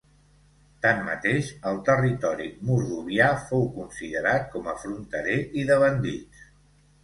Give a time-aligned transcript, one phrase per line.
[0.85, 6.53] Tanmateix, el territori mordovià fou considerat com a fronterer i de bandits.